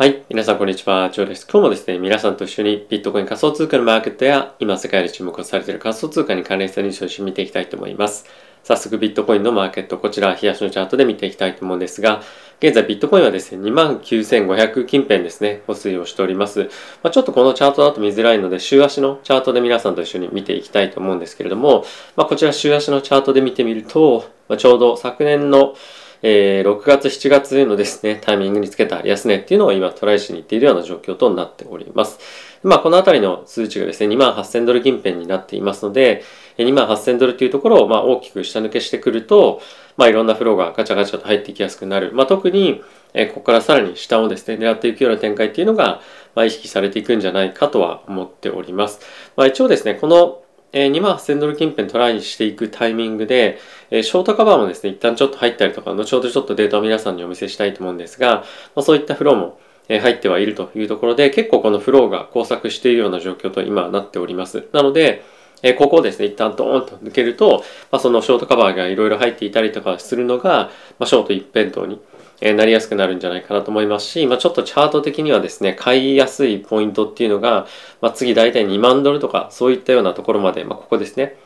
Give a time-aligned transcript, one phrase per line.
[0.00, 0.22] はい。
[0.30, 1.10] 皆さん、こんにちは。
[1.10, 1.46] ジョーです。
[1.46, 8.24] 今日もですね、皆さんと一緒にビットコイン仮想通貨のマーケットや、今世界で注目されている仮想通貨に関連したニュースを一緒に見ていきたいと思います。
[8.64, 12.22] 早速、ビットコインのマーケット、こちら、冷やしのチャートで見ていきたいと思うんですが、
[12.60, 16.70] 現在ビットコインはですね、29,500近辺ですね、保水をしております。
[17.02, 21.84] まあ、ちょっとこのチャートだと見づらいので、週足のチャートで皆さんと一緒に見ていきたいと思うんですけれども、
[22.16, 25.74] まあ、こちら週足のチャートで見てみると、まあ、ちょうど昨年の
[26.22, 32.18] えー、6月、7月のですね、タイミングにつけた安値っていうのを今トライしに行っているような状況となっております。
[32.62, 36.22] まあ、このあたりの数値がですね、2万8000ドル近辺になっていますので、
[36.58, 39.62] 2万8000ドルというところをまあ大きく下抜けしてくると、
[39.96, 42.12] まあ、いろんなフローがガチャガチャと入っていきやすくなる。
[42.12, 46.00] まあ、特に、えここからさらに下をですね、狙っていくような展開っていうのが、
[46.34, 49.00] まあ、意識されていくんじゃないかとは思っております。
[49.36, 50.42] まあ、一応ですね、この
[50.72, 53.58] えー、2万8000ドル近辺トライしていくタイミングで、
[53.90, 58.44] えー、ショートカバーもですね、一旦ちょっと入ったりとか、後ほどちょっとデータを皆さんにお見せしたいと思うんですが、ま
[58.76, 64.68] あ、そういったフローも、えー、入ってはいるというところで、結構このフローが交錯しているような状況と今なっております。
[64.72, 65.24] なので、
[65.62, 72.00] えここをですね、一旦ドーンと抜けると、まあ、そのショートカバーがいろいろ入っていたりとかするのが、まあ、ショート一辺倒に、
[72.40, 77.66] えなりやすくなるんじゃないかなと思いますし、まあ、ちょっとチャート的にはですね、買いやすいポイントっていうのが、
[78.00, 81.36] まあ、次大体2万ドルとか、そういったようなところまで、まあ、ここですね。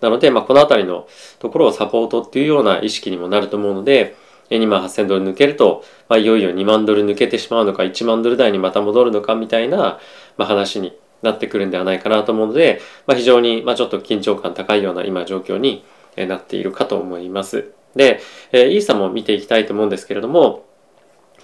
[0.00, 4.16] なので、まあ、この辺りのところをサポートっていうような意識にもなると思うので、
[4.50, 9.98] 2万8000ドル抜けると、まあ、いよいよ2万ドル抜けてしまうのか、1万ドル台にまた戻るのかみたいな、
[10.36, 15.84] まあ、話になってくるんではないかなと思うので、まあ、非常に、まあ、ちょっと緊張感高いような今状況に
[16.16, 17.72] なっているかと思います。
[17.96, 18.20] で、
[18.52, 20.64] えー、イーサも見ていきたいと思うんですけれども、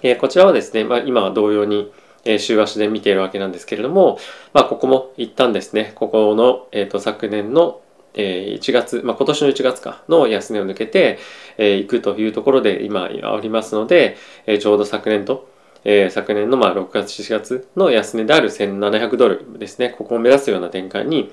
[0.01, 1.91] えー、こちらはですね、まあ、今は同様に、
[2.25, 4.19] えー、週足で見ているわけなんですけれども、
[4.53, 7.81] まあ、ここも一旦ですね、ここの、えーと、昨年の、
[8.13, 11.19] えー、1月、まあ、今年の1月かの安値を抜けて
[11.57, 13.07] い、えー、くというところで今あ
[13.39, 15.49] りますので、えー、ちょうど昨年と、
[15.83, 21.31] えー、昨年のまあ6月7月の安値である1700ドルですね、ここを目指すような展開に、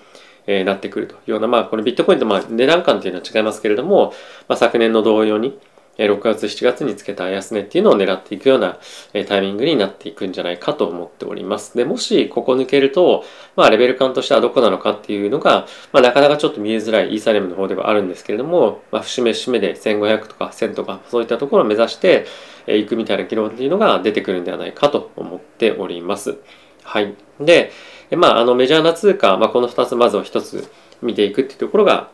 [0.49, 4.14] え、なってくるというような、まあ、このビットコインとまあ値段感というのは違いますけれども、
[4.48, 5.59] まあ、昨年の同様に、
[5.98, 8.79] え6月7月につけた安値っていうのを狙っていくような
[9.13, 11.77] えタイミングになっていくんじゃないかと思っております。
[11.77, 13.25] で、もしここ抜けると、
[13.57, 22.27] まあレベル感としてはどこなのかっていうのが、まあなかなかちょっと見えづらいイーサレムの方ではあるんですけれども、まあ節目節目で1500とか1000とかそういったところを目指して
[22.69, 26.39] いくみたいな議論っていうのが出てくるんではないかと思っております。
[26.85, 27.17] はい。
[27.41, 27.73] で、
[28.17, 30.70] まああのメジャーな通貨、まあこの2つまずは1つ
[31.02, 32.11] 見ていくっていうところが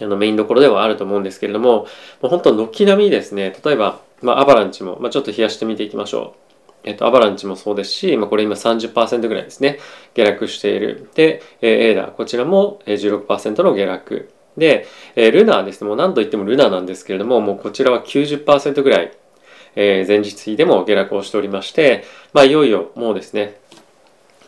[0.00, 1.86] あのメインどころではあると思うんですけれども、
[2.20, 6.48] もう本当軒並みですね、例えば、まあ、アバランチも、まあ、ちょっと冷やしてみていきましょう。
[6.84, 9.78] えっと、アバランチもそうですし、まあ、これ今30%ぐらいですね、
[10.14, 11.10] 下落している。
[11.14, 14.30] で、えー、エーダー、こちらも16%の下落。
[14.56, 14.86] で、
[15.16, 19.12] えー、ルナーですね、もう何度言ってもルナーなんですけれども、もうこちらは90%ぐらい、
[19.76, 23.60] えー、前日比でも下落をしておりまして、まあ、いよいよもうですね、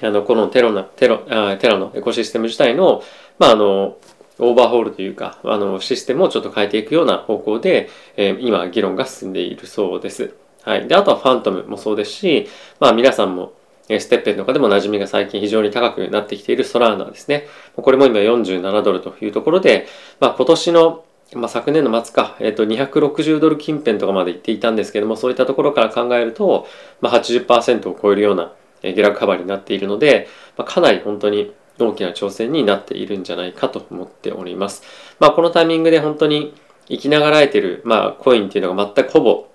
[0.03, 3.03] あの、このテロな、テロ、あテラのエコシステム自体の、
[3.38, 3.97] まあ、あの、
[4.38, 10.34] オーバーホールというか、あの、システムをちょっと変えていくような方向で、えー、今、議論が進んでいるそうです。
[10.62, 10.89] はい。
[10.89, 12.49] で、あとはファントムもそうですし、
[12.81, 13.53] まあ皆さんも、
[13.89, 17.47] ステッペンとかでも馴染みが最近非常に高くなってきているソラーナですね。
[17.75, 19.89] これも今47ドルというところで、
[20.21, 26.69] まあ今年の、まあ昨年の末か、えっ、ー、と260ドル近辺とかまで行っていたんですけども、そういったところから考えると、
[27.00, 34.82] まあ80%を超えるような下落幅になっているので、ま、かなり本当に大きな挑戦になっているんじゃないかと思っております。
[35.18, 36.54] まあ、このタイミングで本当に
[36.88, 39.46] 生きながらえてる、まあ、コインっていうのが全くほぼ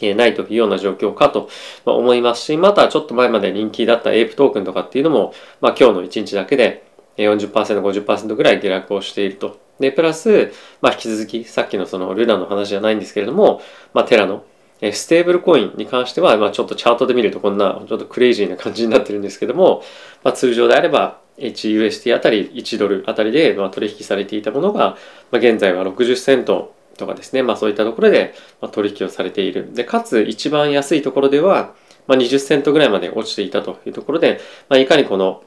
[0.00, 1.48] ないというような状況かと
[1.84, 6.84] 思いますし、またちょっと前まで人気だったエイプトークンとかっていうのも、まあ、今日の1日だけで
[7.16, 9.60] 40%、50%ぐらい下落をしていると。
[9.78, 13.60] で、プラス、まあ、引き続き、さっきのそのルナの話じゃないんですけれども、
[13.92, 14.44] まあ、テラの
[14.80, 19.82] ステーブルコインに関しては、まあ、ちょっとチャートで見るとこんなちょっとクレイジーな感じになってるんですけども、
[20.22, 24.96] まあ、通常であれば 1UST あたり1ドルあたりでまあ取引されていたものが、
[25.30, 28.34] まあ、現在は60セントとかですね、まあ、そういったところで
[28.72, 29.74] 取引をされている。
[29.74, 31.74] で、かつ一番安いところでは、
[32.06, 35.42] まあ、20セントぐらいまで落ちていたというところで、まあ、いかにこの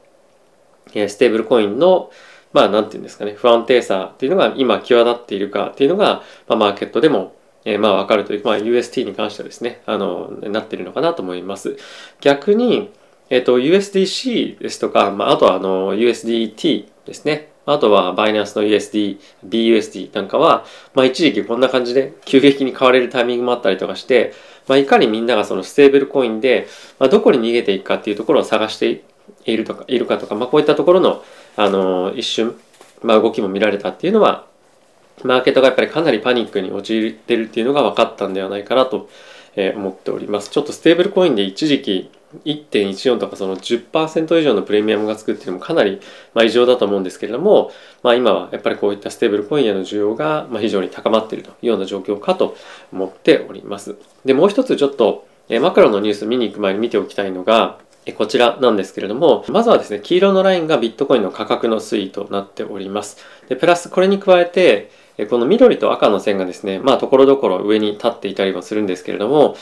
[0.88, 2.12] ステーブルコインの
[2.54, 7.36] まあ、なんていうんですかね、不安定さっていうのが今際立っているかっていうのが、まあ、マーケットでも
[7.68, 11.76] えー、まあ分かるという、まあ、UST に関してはですね、あの、なってるのかなと思います。
[12.22, 12.92] 逆に、
[13.30, 17.50] えっ、ー、と、USDC ですとか、まあ、あとはあの、USDT ですね。
[17.66, 24.32] あとは、バイナンスの USD、BUSD なんかは、まあ、一時期こんな感じで急激に買われるタイミングもあったりとかして、
[24.70, 26.68] まあ、いかにみんながそのステーブルコインで、
[27.00, 29.04] まあ、どこに逃げていくかっていうところを探して
[29.44, 31.22] いるとか、いるかとか、まあ、こういったところの、
[31.58, 32.56] あの、一瞬、
[33.04, 34.46] まあ、動きも見られたっていうのは、
[35.24, 39.10] マーケットがやっぱりかなりパニックに陥ってるっていうのが分かったんではないかなと
[39.76, 40.50] 思っております。
[40.50, 42.12] ちょっとステーブルコインで一時期
[42.46, 46.02] 1.14とかその10%以上のプレミアムがつくっていうのもかなり
[46.34, 47.72] まあ異常だと思うんですけれども、
[48.04, 52.56] まあ、今はやっぱりこういったステーブルコインへの需要がまあ非常に高まっているというような状況かと
[52.92, 53.96] 思っております。
[54.26, 55.26] でもう一つちょっと
[55.62, 57.80] マクロのニュース見に行く前に見ておきたいのが
[58.14, 63.18] こちらなんですけれども、まずはですね、黄色のラインがビットコインの価格の推移となっております。
[63.50, 64.92] で、プラスこれに加えて、
[65.26, 69.56] この緑と赤の線がですね、まあ、ところどころ上に立っていたりはするんですけれども、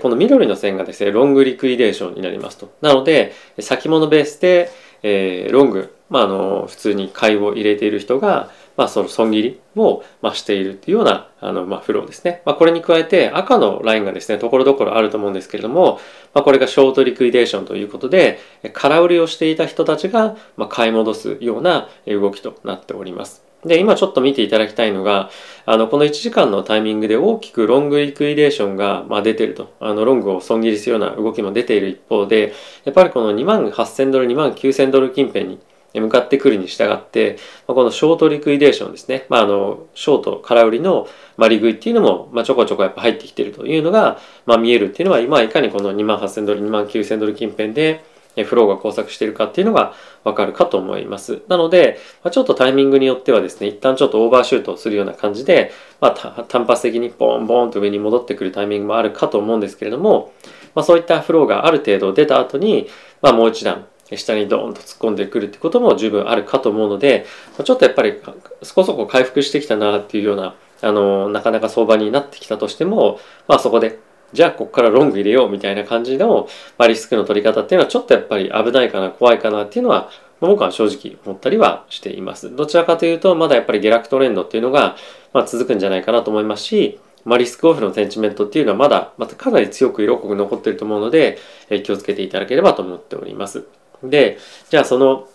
[0.00, 2.72] この緑の線がですね、ロングリクイデーションになりますと。
[2.80, 4.70] なので、先物ベースで、
[5.02, 12.42] えー、ロング、まあ、あの、普通に買いを入れている人が、まあ、その損切りを、まあ、しているっていうようなあの、まあ、フローですね。
[12.44, 16.00] まあ、これに加えて赤のラインがですね、ところどころあると思うんですけれども、
[16.32, 18.38] まあ、これがショートリクイデーションということで、
[18.72, 23.51] 空売りをしていた人たちが、まあ、買い戻すような動きとなっております。
[23.64, 25.30] で、今ちょっと見ていただきたいのが、
[25.66, 29.72] あの、この1時間のタイミングで大きくロングリクイデーションが、まあ、出てると。
[29.78, 32.52] あの、ロングを損切りするような動きも出ている一方で、
[32.84, 35.60] やっぱりこの2万8000ドル、2万9000ドル近辺に
[36.00, 37.36] 向かってくるに従って、
[37.68, 39.26] まあ、このショートリクイデーションですね。
[39.28, 41.06] まあ、あの、ショート、空売りの、
[41.36, 48.02] まあ、利食いっていうのも、まあ、ちょこちょこやっぱ入ってきてるというのが、まあ、見えるっていうのは、今いかにこの2万8000ドル、2万9000ドル近辺で、
[48.36, 49.94] フローが交錯しているかっていうのが
[50.24, 51.42] わかるかと思います。
[51.48, 60.32] なので、ま、ちょっとタイミングによってはですね、一旦ちょっとオーバーシュートをするような感じで、まあ、単発的にボンボンと上に戻ってくるタイミングもあるかと思うんですけれども、
[60.74, 62.88] まあ、そういったフローがある程度出た後に、
[63.20, 63.86] まあ、もう一段
[64.16, 67.26] 下にドーンと突っ込んでくるってことも十分あるかと思うので、
[67.62, 68.20] ちょっとやっぱり
[68.62, 73.98] そこそこ回復してきたなっていうような、あの、なかなか相場になってきたとしても、まあそこで、
[74.32, 76.48] じゃあここからロング入れようみたいな感じの、
[76.78, 82.54] まあ、リスクの取り方っていうのはちょっとやっぱり危ないかな、怖いかなっていうのは、僕は正直思ったりはしています。
[82.54, 84.96] どちらかというと、まだやっぱり下落トレンドっていうのが、
[85.32, 91.38] ま、続くんじゃないかなと思いますし、まあ、リスクオフのセンチメントっていうのはまだ、またかなり強く色濃く残ってると思うので、
[91.70, 93.64] え、気をつけていただければと思っております。
[94.02, 94.38] で、
[94.68, 95.28] じゃあその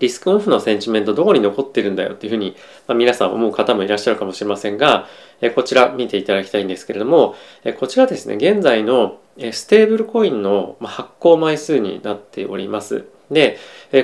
[0.00, 2.56] リスクオフのセンチメントどこに残ってるんだよっていうふうに、
[2.88, 5.06] まあ、皆さん思う方もいらっしゃるかもしれませんが、
[5.40, 9.18] えこちら見ていただきたいんですけれども、えこちらですね、現在の
[9.52, 13.04] ステーブルコインの発行枚数になっております。
[13.30, 13.58] で、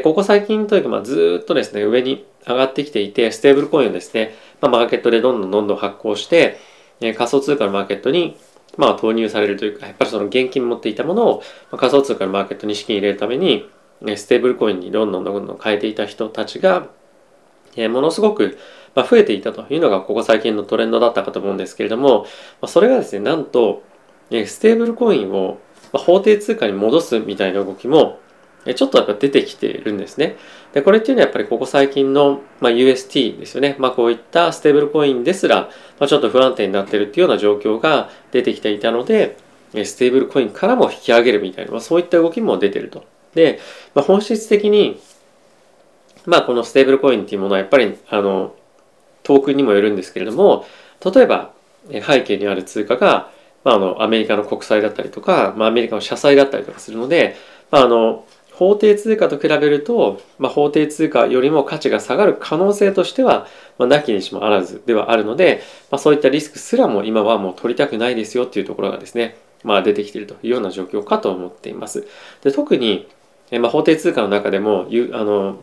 [0.05, 6.59] ここ最近というか、まあ、ずっとですね、上に上がってきていて、ステーブルコインをですね、まあ、マーケットでどんどんどんどん発行して、
[7.01, 8.37] 仮想通貨のマーケットに
[8.77, 11.43] まあ投入されるというか、やっぱりその現金持っていたものを
[11.77, 13.69] 仮想通貨のマーケットに資金入れるために、
[14.17, 16.89] ステーブルコインにどんどんどんどん変えていた人たちが、
[17.77, 18.59] ものすごく
[18.95, 22.27] 増えていたというのがここ最近のトレンドだったかと思うんですけれども、
[22.67, 23.83] それがですね、なんと、
[24.31, 25.59] ステーブルコインを
[25.93, 28.19] 法定通貨に戻すみたいな動きも
[28.75, 30.37] ちょっとやっぱ出てきてるんですね。
[30.73, 33.77] で、これっていうのはやっぱりここ最近の、まあ、UST ですよね。
[33.79, 35.71] まあこういったステーブルコインですら、
[36.01, 39.37] まあ、ちょっと不安定になってるっていうような状況が出てきていたので、
[39.73, 43.05] ステーブルコインからも引き上げるみたいな、まあ、そういった動きも出てると。
[43.37, 43.61] で、
[43.95, 45.01] まあ、本質的に、
[46.25, 48.57] まあこのステーブルコインっていうものはやっぱり、あの、
[49.23, 50.67] トークンにもよるんですけれども、
[51.05, 51.53] 例えば
[51.89, 53.31] 背景にある通貨が、
[53.65, 57.37] まあ、あのアメリカの国債だったりとか、まあ、アメリカの社債だったりとかするので、
[57.71, 63.47] まあ、あの法定通貨と比べると、まあ、法定通貨よりも価値が下がる可能性としては、
[63.79, 65.61] まあ、なきにしもあらずではあるので、
[65.91, 72.07] まあ、そういったリスクすらも今はもう取りたくないですよっていうところがですね、まあ、出てきているというような状況かと思っています。
[72.43, 73.09] で特に、
[73.51, 75.63] えまあ、法定通貨の中でもあの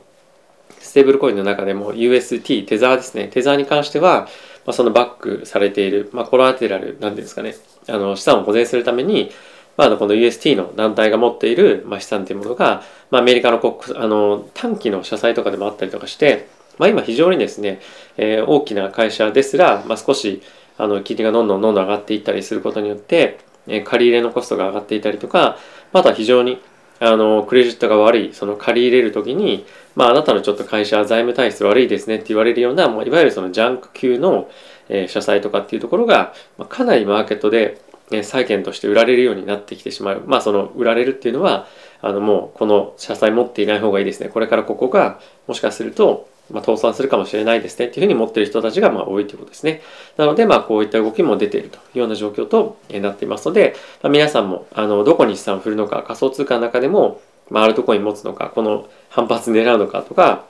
[0.80, 3.28] ステーブルコインの中でも UST、テザーですね。
[3.30, 4.28] テザーに関しては、
[4.66, 7.56] まあ、そのバックされている、まあ、コラテラル、なんですかね。
[7.88, 9.32] あの、資産を保全するために、
[9.78, 17.80] まあ、この UST の団体が持っている、まあ、資産というものが、まあ、アメリカの国あの短期の社債とかでもあったりとかして、まあ、今非常にですね、
[18.18, 20.42] えー、大きな会社ですら、まあ、少し
[20.78, 25.58] あの金利がどんどんどんどん上がっていったりすることによって、えー、借り入れのコストが上がっていたりとか
[25.92, 26.60] また非常に
[27.06, 34.50] あのクレジットが悪いその借り入れる時に、まあ、あなたのちょっと会社は財務体質悪いですねって言われるようなもういわゆるそのジャンク級の、
[34.88, 37.82] えー、社債とかっていうところが、まあ、かなりマーケットで
[38.22, 40.24] 債券として売られるようになってきてしまう。
[40.26, 41.68] まあその売られるっていうのは、
[42.02, 44.30] あのもうこの社債持っていない方がいいですね。
[44.30, 49.82] これからここがもしかすると、まあ、倒産するかもしれないですねっていうふうに持ってる人たちがまあ多いということですね。
[50.18, 57.20] なのでまあこういった動きも出ているというような状況となっていますので、まあ、皆さんもあのどこに資産を振るのか仮想通貨の中でも、
[57.50, 60.46] まあ、アルトコイン持つのか、この反発狙うのかとか、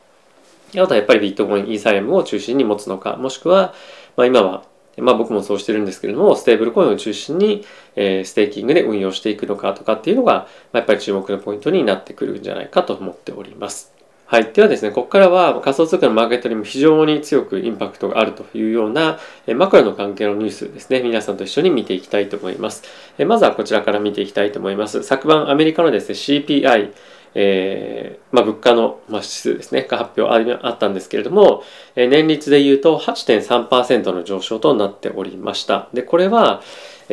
[0.73, 3.73] あとはやっぱりビットコイン、イーサリアムを中心に持つのか、もしくは、
[4.17, 4.63] まあ、今は
[4.97, 13.92] まあ僕もそうしてるんですけれども、ステーブルコインを中心に、えー、ステーキングで運用していくのかとかっていうのが、まあ、やっぱり注目のポイントになってくるんじゃないかと思っております。
[14.33, 14.51] はい。
[14.51, 19.19] ではですね、ここからは仮想通貨のマーケットにも非常に強くインパクトがあるというような
[19.55, 22.81] マクロの関係のニュースですね、皆さんと一緒に見ていきたいと思います。
[23.27, 25.03] まずはこちらから見ていきたいと思います。
[25.03, 26.93] 昨晩アメリカのですね、CPI、
[27.35, 31.61] えー、まあ、物価の、ま指数ですね、が発表あったんですけれども、
[31.95, 35.89] え年率で言うと8.3%の上昇となっておりました。
[35.93, 36.63] で、これは、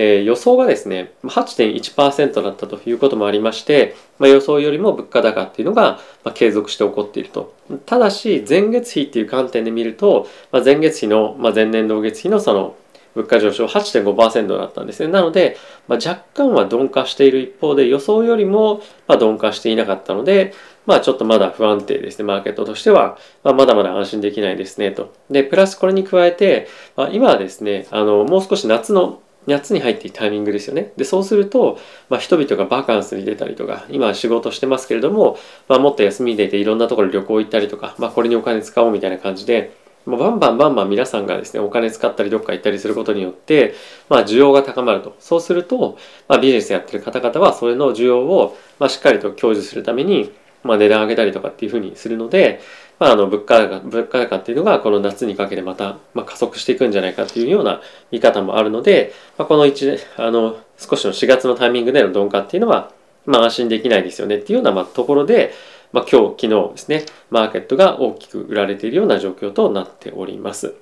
[0.03, 7.55] えー、予想がですね、8.1%だったということもありまして、まあ、予想よりも物価高っていうのが、まあ、継続して起こっていると。
[7.85, 12.77] ただし、前月比っていう観点で見ると、まあ、前月比の、まあ、前年同月比のその
[13.15, 15.13] 物価上昇8.5%だったんですね。
[15.13, 20.55] なので、まあ、若干は鈍化している一方で予想よりもま鈍化していなかったので、
[20.87, 25.13] まあちょっとまだ不安定ですね、マーケットとしては、まあ、まだまだ安心できないですねと。
[25.31, 30.93] で、プラスこれに加えて、まあ、今はですね、あの、もう少し夏の夏に入っていくタイミングですよね。
[30.97, 31.79] で、そうすると、
[32.09, 39.73] まあ、人々がバカンスに出たりとか、今は仕事してますけれども、まあ、もっと休みでいていろんなところ旅行行ったりとか、まあ、これにお金使おうみたいな感じで、
[40.07, 43.75] まあ、バンバンバンバン皆さんがですね、お金使ったりどっか行ったりすることによって、
[44.09, 45.15] まあ、需要が高まると。
[45.19, 50.33] そうすると、まあ、ビジネスやってる方々は、それの需要を、まあ、しっかりと享受するために、
[50.63, 52.61] まあ、値段上げたりとかっていうふうにするので、
[53.01, 57.81] まあ、あの物価高物価高っていうのがこの夏にかけてまた、まあ、加速していくんじゃないかっていうような
[58.11, 62.93] 見方もあるので、まあ、この1あの少しの4月のタイミングでの鈍化っていうのは、
[63.25, 65.53] まあ、安心できないですよねっていうような、まあ、ところで、
[65.93, 70.75] まあ、今日昨日ですねマーケットが大きく売られているような状況となっております。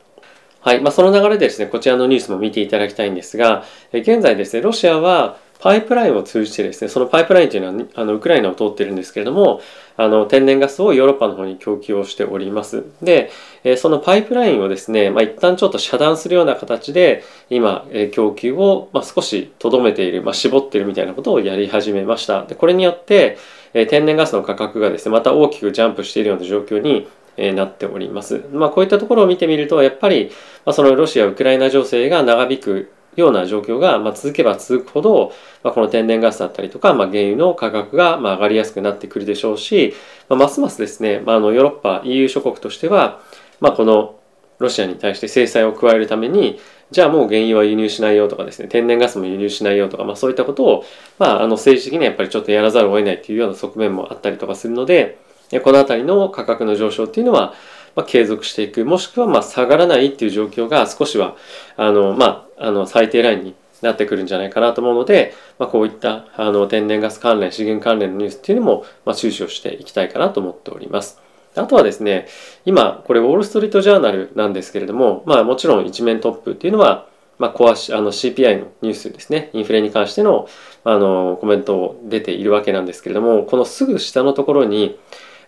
[0.61, 0.81] はい。
[0.81, 9.61] まあ、その流れでですね、こちらのニュースも見ていただきたいんですが、現在ですね、ロシアはパイプラインを通じてですね、そのパイプラインというのはあのウクライナを通ってるんですけれども、
[9.97, 12.85] あの天然ガスをヨーロッパの方に供給をしております。
[13.03, 13.31] で、
[13.65, 22.45] えそのパイプラインをですね、まあ、一旦ちょっと遮断するような形で、今、え供給を、まあ少し留めている、まあ、絞っているみたいなことをやり始めました。
[22.45, 23.37] で、これによって、
[23.75, 27.09] え天然ガスの価格がですね、また大きくジャンプしているような状況に
[27.55, 28.45] なっております。
[28.53, 30.31] まあ、こういったところを見てみると、やっぱり、
[30.65, 35.33] まあ、そのロシア・ウクライナ情勢が長引くような状況が、ま続けば続くほど、
[35.63, 39.95] ま、この天然ガスだったりとか、ま、原油の価格が、ま上がりやすくなってくるでしょうし、
[40.29, 43.21] ま、ますますですね、まあ、のヨーロッパ EU 諸国としては、
[43.61, 44.19] ま、この
[44.59, 46.59] ロシアに対して制裁を加えるために
[46.91, 50.85] じゃあもう原油は輸入しないよとかですね天然ガスも輸入しないよとか、まあ、そういったことを、
[51.19, 55.19] まあ、あの政治的にはやっぱりちょっとやらざるを得ないというような側面もあったりとかするので
[55.63, 57.55] この辺りの価格の上昇っていうのは、
[57.99, 61.35] まあ、継続していくもしくはま下がらないっていう状況が少しは
[61.77, 71.21] あの、まあ、あの最低ラインになってくるんじゃないかなと思うので、まあ、こういったあの天然ガス関連資源関連のニュースっていうのも、まあ、注視をしていきたいかなと思っております。
[71.57, 72.29] あとはですね、
[72.65, 80.49] 今、これ、ウォール・ストリート・ジャーナルなんですけれども、まあ、もちろん一面トップっていうのは、まあ、コアあの CPI のニュースですね、インフレに関しての
[80.85, 84.99] あのコメントを出ているわけなんですけれども、このすぐ下のところに、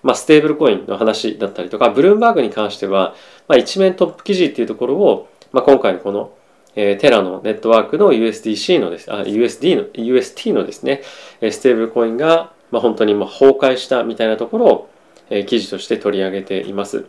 [0.03, 3.15] まあ、ステーブルコインの話だったりとか、ブルームバーグに関しては、
[3.49, 6.33] まあ、一面トップ記事っていうところを、まあ、今回のこの
[6.77, 11.03] えー、テラのネットワークの USDC のです、あ、USD の、UST のですね、
[11.41, 14.91] ステーブルコインが、まあ、本当にまあ崩壊したみたいなところを、
[15.31, 17.07] えー、記事として取り上げています。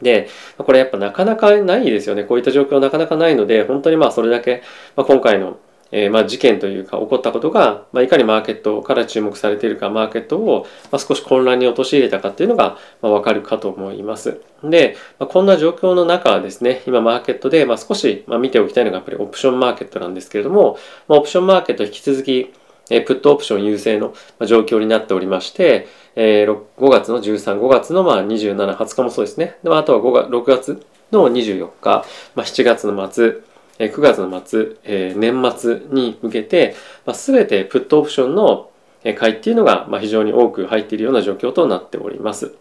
[0.00, 2.24] で、これやっぱなかなかないですよね。
[2.24, 4.62] こういった状況なかなかないので、本当にまあそれだけ、
[4.96, 5.58] まあ、今回の
[5.92, 14.40] えー、まあ事件というか起こったことが、まあ、いかにマーケットから注目されているかマーケットを、まあ、少し混乱に陥れたかっていうのが、まあ、分かるかと思います。
[14.62, 20.78] で、まあ、こんな状況の中ですね今マーケットで、まあ、少し、まあ、見ておきたいのがやっぱりオプションマーケットなんですけれども、
[21.08, 22.52] まあ、オプションマーケット引き続き
[22.90, 24.14] えプットオプション優勢の
[24.46, 29.56] 状況になっておりまして、えー、5月の13、5月のまあ27、20日もそうですね。
[29.62, 32.04] であとは5月6月の24日、
[32.34, 33.42] まあ、7月の末、
[33.88, 36.74] 9月の末、え年末に向けて、
[37.06, 38.70] まあ、全てプットオプションの
[39.16, 42.54] 買いっていうのが、ま非常に多く入っているような状況となっております。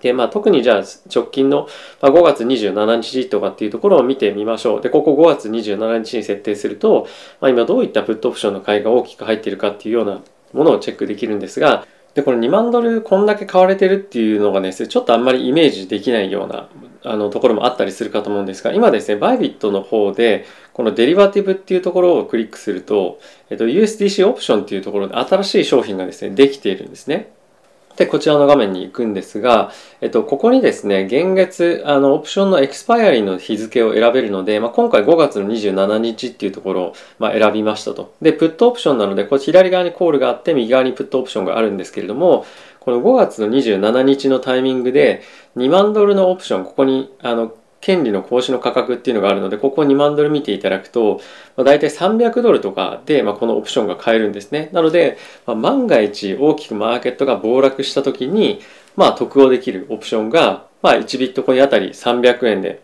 [0.00, 1.68] で、まあ、特にじゃあ直近の
[2.00, 4.80] 5月27日とかっていうところを見てみましょう。
[4.80, 7.08] で、ここ5月27日に設定すると、
[7.40, 10.20] まあ、今どういったプットオプションの買いが大きく入っているかっていうような
[10.52, 16.70] ものをチェックできるんですが、で、この2万ドルこんだけ買われてるっていうのがですね、ちょっとあんまりイメージできないような
[17.04, 23.20] あのところもあったりするかと思うんですが、今ですね、バイビットの方で、このデリバティブっていうところをクリックすると、
[23.50, 27.35] えっと、USDC オプションっていうところで新しい商品がですね、できているんですね。
[27.96, 38.14] で、こちらの画面に行くんですが、えっと、ここにですね、現月、あの、オプションのエクスパイアリーの日付を選べるので、まあ、今回5月の27日っていうところを、まあ、選びましたと。
[38.20, 42.44] で、プットオプションなので、こっち左側にコールがあって、右側にプットオプションがあるんですけれども、
[42.80, 45.22] この5月の27日のタイミングで、
[45.56, 47.52] 2万ドルのオプション、ここに、あの、
[47.86, 51.20] 権利の行使の価格っていうのがあるので、ここ2万ドル見ていただくと、
[51.56, 54.70] まあ、大体300ドルとかで、まあ、このオプションが買えるんですね。
[54.72, 58.60] なので、まあ、万が一大きくマーケットが暴落した時に、
[58.96, 62.82] まあ、得をできるオプションが、まあ、1ビットコインあたり300円で、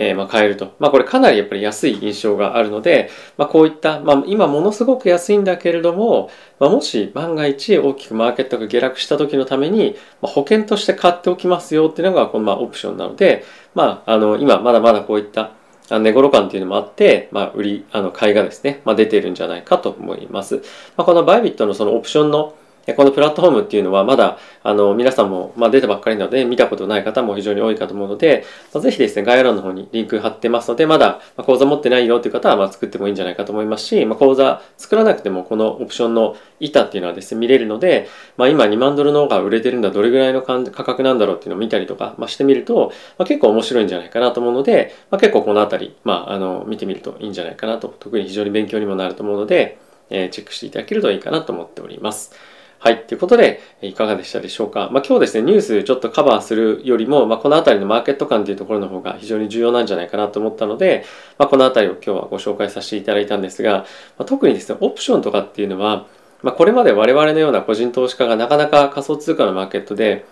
[0.00, 0.74] えー、まあ買えると。
[0.78, 15.50] まあ、これかなりやっぱり安い印象があるので、まあ、こういった、まあ、今ものすごく安いんだけれども、まあ、もし万が一大きくマーケットが下落した時のために、ま、保険として買っておきますよっていうのが、このまあオプションなので、まあ、あの、今まだまだこういった
[15.90, 20.62] 値頃感っていうのもあって、まあ、売り、あの、買いがですね、まあ、出ているんじゃないかと思います。
[20.96, 22.54] まあ、このバイビットのそのオプションの
[22.94, 49.78] このプラットフォームっていうのはまだあの皆さんも、まあ、出たばっかりなので見たことない方も非常に多いかと思うので、まあ、ぜひですね概要欄の方にリンク貼ってますのでまだ講座持ってないよという方はま作ってもいいんじゃないかと思いますし、まあ、講座作らなくてもこのオプションの板っていうのはですね見れるので、まあ、今2万ドルの方が売れてるんだどれぐらいの価格なんだろうっていうのを見たりとか、まあ、してみると、ま、結構面白いんじゃないかなと思うので、ま、結構この辺り、まあ、あの見てみるといいんじゃないかなと特に非常に勉強にもなると思うので、
[50.10, 52.32] えー、チェックしていただけるといいかなと思っております。
[52.80, 53.06] はい。
[53.06, 54.88] ということで、いかがでしたでしょうか？
[54.92, 61.04] まあ、今日ですね、ニュースちょっとカバーするよりも、まあ、この辺りのマーケット感というところの方が非常に重要なんじゃないかなと思ったので、
[61.38, 63.84] まあ、この辺りを今日はご紹介させていただいたんですが、
[64.16, 66.06] ま、特にですね、オプションとかっていうのは、
[66.42, 70.24] まあ、これまで我々のような個人投資家がなかなか仮想通貨のマーケットで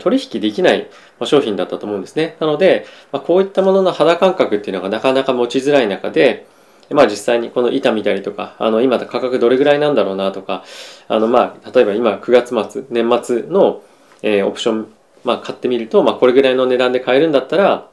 [0.00, 0.88] 取引できない
[1.26, 2.36] 商品だったと思うんですね。
[2.40, 6.46] なので、まあ、こういったものの肌感覚っていうのがなかなか持ちづらい中で、
[6.90, 10.64] まあ実際にこの板見たりとか、あの今価格どれぐらいなんだろうなとか、
[11.08, 13.82] あのまあ例えば今9月末、年末の、
[14.22, 14.92] えー、オプション、
[15.24, 17.88] まあ買ってみると、まあこれぐらいの値段で買えるんだったら、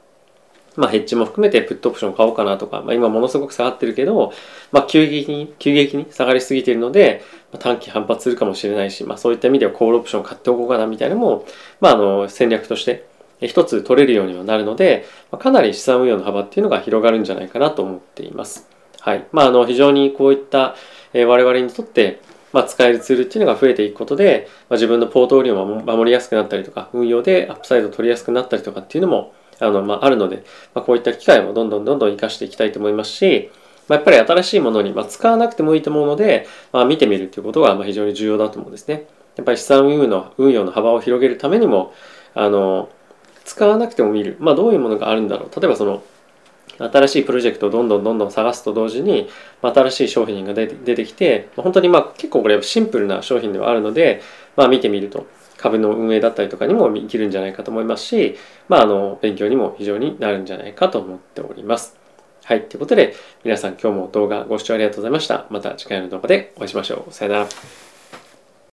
[0.75, 4.33] まあヘッジも含めてプットオプション買おうかなとか、まあ今ものすごく下がってるけど、
[4.71, 11.45] まあ急激に、急激に下がりすぎているので、まあ、短期反発するかもしれないし、まあそういった意味ではコールオプション買っておこうかなみたいなのも、
[11.81, 13.05] まああの戦略として
[13.41, 15.05] 一つ取れるようにはなるので、
[15.37, 18.76] かなり資産運用の幅っていうのが広がるんじゃないかなと思っています。
[19.07, 19.25] はい。
[19.31, 20.75] まあ、あの、非常にこういった、
[21.13, 22.19] えー、我々にとって、
[22.51, 33.49] まあ、使えるツールっていうのが増えていくことで、まあ、自分のポートフォリオを守りやすくなったりとか、運用でアップサイドを取りやすくなったりとかっていうのも、あの、まあ、あるので、まあ、こういった機会をどんどんどんどん活かしていきたいと思いますし、
[33.87, 39.07] まあ、やっぱり新しいものに、まあ、使わなくてもいいと思うので、まあ、見てみるということが、まあ、非常に重要だと思うんですね。
[39.37, 41.93] やっぱり資産運用の運用の幅を広げるためにも、
[42.33, 42.89] あの、
[43.45, 44.35] 使わなくても見る。
[44.41, 45.61] まあ、どういうものがあるんだろう。
[45.61, 46.03] 例えばその、
[46.77, 49.29] 新しいプロジェクトをどんどんどんどん探すと同時に、
[49.61, 54.21] ま、新しい商品が出てきて、本当にまあ結構これシンプルな商品ではあるので、
[54.55, 58.35] まあ、見てみると株の運営だったりとかにも生きるんじゃないかと思いますし、
[58.69, 61.97] まあ、あの勉強にも非常になるんじゃないかと思っております。
[62.43, 62.63] はい。
[62.63, 63.13] ということで、
[63.43, 65.47] 皆さん今日も動画ご視聴ありがとうございました。
[65.49, 67.13] また次回の動画でお会いしましょう。
[67.13, 67.86] さよなら。